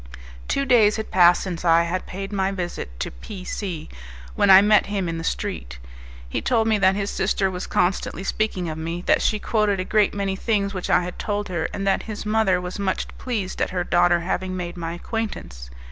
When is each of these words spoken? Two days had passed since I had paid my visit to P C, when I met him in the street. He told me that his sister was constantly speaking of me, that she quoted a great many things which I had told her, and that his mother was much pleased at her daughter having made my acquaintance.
Two 0.47 0.65
days 0.65 0.95
had 0.95 1.11
passed 1.11 1.43
since 1.43 1.63
I 1.63 1.83
had 1.83 2.07
paid 2.07 2.33
my 2.33 2.51
visit 2.51 2.99
to 3.01 3.11
P 3.11 3.45
C, 3.45 3.87
when 4.33 4.49
I 4.49 4.59
met 4.59 4.87
him 4.87 5.07
in 5.07 5.19
the 5.19 5.23
street. 5.23 5.77
He 6.27 6.41
told 6.41 6.67
me 6.67 6.79
that 6.79 6.95
his 6.95 7.11
sister 7.11 7.51
was 7.51 7.67
constantly 7.67 8.23
speaking 8.23 8.67
of 8.67 8.79
me, 8.79 9.03
that 9.03 9.21
she 9.21 9.37
quoted 9.37 9.79
a 9.79 9.85
great 9.85 10.15
many 10.15 10.35
things 10.35 10.73
which 10.73 10.89
I 10.89 11.03
had 11.03 11.19
told 11.19 11.49
her, 11.49 11.69
and 11.71 11.85
that 11.85 12.01
his 12.09 12.25
mother 12.25 12.59
was 12.59 12.79
much 12.79 13.09
pleased 13.19 13.61
at 13.61 13.69
her 13.69 13.83
daughter 13.83 14.21
having 14.21 14.57
made 14.57 14.75
my 14.75 14.93
acquaintance. 14.93 15.69